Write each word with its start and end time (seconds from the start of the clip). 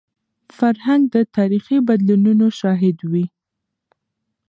فرهنګ 0.57 1.01
د 1.15 1.17
تاریخي 1.37 1.77
بدلونونو 1.87 2.45
شاهد 2.59 2.97
وي. 3.11 3.25